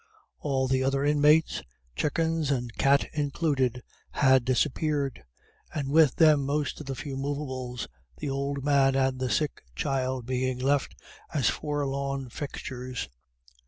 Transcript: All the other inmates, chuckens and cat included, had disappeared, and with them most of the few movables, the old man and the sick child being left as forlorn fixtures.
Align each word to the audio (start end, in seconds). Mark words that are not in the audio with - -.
All 0.39 0.67
the 0.67 0.81
other 0.83 1.05
inmates, 1.05 1.61
chuckens 1.95 2.49
and 2.49 2.75
cat 2.75 3.07
included, 3.13 3.83
had 4.09 4.43
disappeared, 4.45 5.21
and 5.75 5.91
with 5.91 6.15
them 6.15 6.43
most 6.43 6.79
of 6.79 6.87
the 6.87 6.95
few 6.95 7.15
movables, 7.15 7.87
the 8.17 8.27
old 8.27 8.63
man 8.63 8.95
and 8.95 9.19
the 9.19 9.29
sick 9.29 9.61
child 9.75 10.25
being 10.25 10.57
left 10.57 10.95
as 11.35 11.49
forlorn 11.49 12.29
fixtures. 12.29 13.09